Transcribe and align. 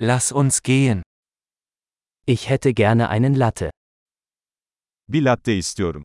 Lass 0.00 0.30
uns 0.30 0.62
gehen. 0.62 1.02
Ich 2.24 2.48
hätte 2.48 2.72
gerne 2.72 3.08
einen 3.08 3.34
Latte. 3.34 3.70
Bir 5.08 5.22
latte 5.22 5.52
istiyorum. 5.52 6.04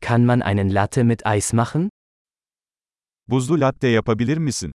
Kann 0.00 0.24
man 0.24 0.40
einen 0.42 0.70
Latte 0.70 1.04
mit 1.04 1.26
Eis 1.26 1.52
machen? 1.52 1.90
Buzlu 3.28 3.56
latte 3.56 3.88
yapabilir 3.88 4.40
misin? 4.40 4.72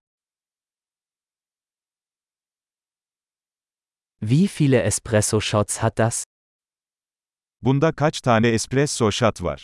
Wie 4.19 4.47
viele 4.47 4.83
Espresso-Shots 4.83 5.81
hat 5.81 5.97
das? 5.99 6.23
Bunda 7.61 7.91
kaç 7.91 8.21
tane 8.21 8.51
espresso 8.51 9.11
shot 9.11 9.41
var? 9.41 9.63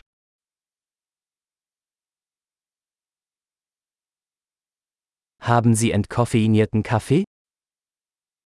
Haben 5.45 5.75
Sie 5.75 5.91
entkoffeinierten 5.91 6.83
Kaffee? 6.83 7.25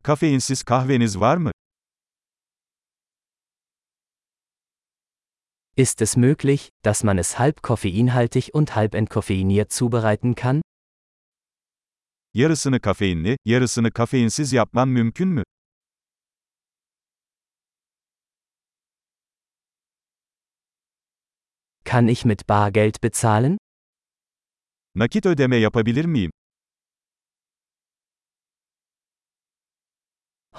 Kafeinsiz 0.03 0.63
kahveniz 0.63 1.19
var 1.19 1.37
mı? 1.37 1.51
Ist 5.75 6.01
es 6.01 6.17
möglich, 6.17 6.69
dass 6.83 7.03
man 7.03 7.17
es 7.19 7.37
halb 7.37 7.61
koffeinhaltig 7.61 8.49
und 8.53 8.75
halb 8.75 8.95
entkoffeiniert 8.95 9.71
zubereiten 9.71 10.33
kann? 10.33 10.61
Yarısını 12.33 12.81
kafeinli, 12.81 13.37
yarısını 13.45 13.91
kafeinsiz 13.91 14.53
yapman 14.53 14.87
mümkün 14.87 15.27
mü? 15.27 15.43
Kann 21.83 22.07
ich 22.07 22.25
mit 22.25 22.47
Bargeld 22.49 23.03
bezahlen? 23.03 23.57
Nakit 24.95 25.25
ödeme 25.25 25.57
yapabilir 25.57 26.05
miyim? 26.05 26.31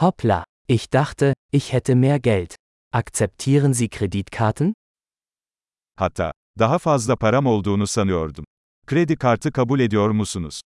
Hoppla, 0.01 0.45
ich 0.69 0.91
dachte, 0.91 1.33
ich 1.51 1.73
hätte 1.73 1.97
mehr 1.97 2.21
Geld. 2.21 2.55
Akzeptieren 2.93 3.75
Sie 3.75 3.89
Kreditkarten? 3.89 4.75
Hatta, 5.99 6.33
daha 6.59 6.79
fazla 6.79 7.17
param 7.17 7.47
olduğunu 7.47 7.87
sanıyordum. 7.87 8.45
Kredi 8.87 9.17
kartı 9.17 9.53
kabul 9.53 9.81
ediyor 9.81 10.11
musunuz? 10.11 10.61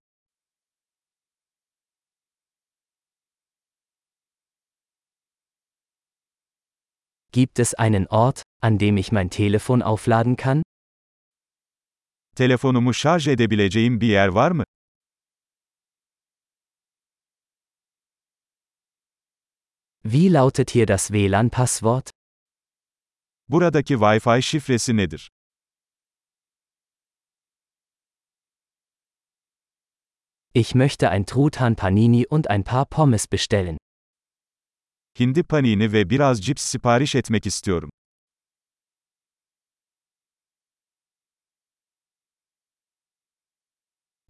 Gibt 7.31 7.59
es 7.59 7.73
einen 7.79 8.07
Ort, 8.07 8.41
an 8.61 8.79
dem 8.79 8.97
ich 8.97 9.11
mein 9.11 9.29
Telefon 9.29 9.81
aufladen 9.81 10.35
kann? 10.35 10.63
Telefonumu 12.35 12.93
şarj 12.93 13.27
edebileceğim 13.27 14.01
bir 14.01 14.07
yer 14.07 14.27
var 14.27 14.51
mı? 14.51 14.63
Wie 20.03 20.29
lautet 20.29 20.69
hier 20.71 20.85
das 20.85 21.11
WLAN-Passwort? 21.11 22.09
Buradaki 23.49 23.95
Wi-Fi 23.99 24.41
şifresi 24.43 24.97
nedir? 24.97 25.29
Ich 30.53 30.73
möchte 30.73 31.09
ein 31.09 31.25
Truthahn 31.25 31.75
Panini 31.75 32.25
und 32.27 32.47
ein 32.49 32.63
paar 32.63 32.85
Pommes 32.85 33.27
bestellen. 33.27 33.77
Hindi 35.19 35.43
panini 35.43 35.91
ve 35.91 36.09
biraz 36.09 36.41
cips 36.41 36.63
sipariş 36.63 37.15
etmek 37.15 37.45
istiyorum. 37.45 37.89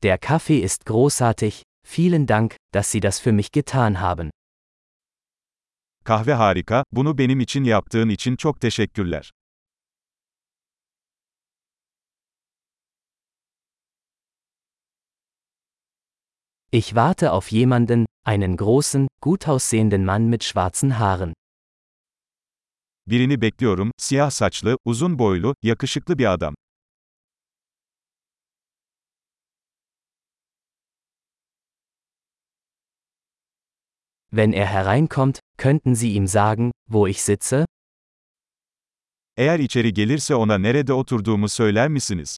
Der 0.03 0.17
Kaffee 0.17 0.59
ist 0.63 0.85
großartig, 0.85 1.63
vielen 1.85 2.25
Dank, 2.25 2.55
dass 2.73 2.91
Sie 2.91 3.01
das 3.01 3.19
für 3.19 3.31
mich 3.33 3.51
getan 3.51 3.99
haben. 3.99 4.29
Kahve 6.05 6.33
harika, 6.33 6.83
bunu 6.91 7.17
benim 7.17 7.39
için 7.39 7.63
yaptığın 7.63 8.09
için 8.09 8.35
çok 8.35 8.61
teşekkürler. 8.61 9.31
Ich 16.71 16.85
warte 16.87 17.29
auf 17.29 17.49
jemanden, 17.49 18.05
einen 18.25 18.57
großen, 18.57 19.07
gut 19.21 19.47
aussehenden 19.47 20.01
Mann 20.01 20.21
mit 20.21 20.43
schwarzen 20.43 20.89
Haaren. 20.89 21.33
Birini 23.07 23.41
bekliyorum, 23.41 23.91
siyah 23.97 24.29
saçlı, 24.29 24.77
uzun 24.85 25.19
boylu, 25.19 25.55
yakışıklı 25.63 26.17
bir 26.17 26.33
adam. 26.33 26.55
Wenn 34.31 34.53
er 34.53 34.67
hereinkommt, 34.67 35.39
könnten 35.57 35.95
Sie 35.95 36.13
ihm 36.13 36.27
sagen, 36.27 36.71
wo 36.87 37.07
ich 37.07 37.21
sitze? 37.23 37.65
Eğer 39.37 39.59
içeri 39.59 39.93
gelirse 39.93 40.35
ona 40.35 40.57
nerede 40.57 40.93
oturduğumu 40.93 41.49
söyler 41.49 41.87
misiniz? 41.87 42.37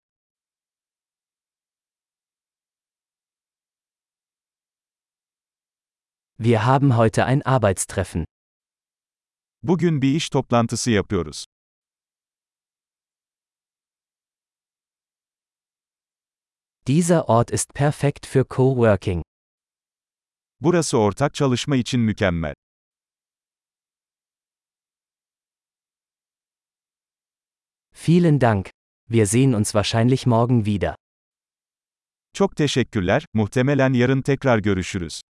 Wir 6.37 6.65
haben 6.65 6.97
heute 6.97 7.25
ein 7.25 7.41
Arbeitstreffen. 7.45 8.25
Bugün 9.63 10.01
bir 10.01 10.15
iş 10.15 10.29
toplantısı 10.29 10.91
yapıyoruz. 10.91 11.45
Dieser 16.87 17.21
Ort 17.27 17.51
ist 17.51 17.73
perfekt 17.73 18.25
für 18.25 18.43
Coworking. 18.49 19.21
Burası 20.61 20.97
ortak 20.97 21.33
çalışma 21.33 21.75
için 21.75 21.99
mükemmel. 21.99 22.53
Vielen 28.07 28.41
Dank. 28.41 28.69
Wir 29.09 29.25
sehen 29.25 29.53
uns 29.53 29.71
wahrscheinlich 29.71 30.25
morgen 30.25 30.65
wieder. 30.65 30.95
Çok 32.33 32.55
teşekkürler, 32.55 33.25
muhtemelen 33.33 33.93
yarın 33.93 34.21
tekrar 34.21 34.59
görüşürüz. 34.59 35.21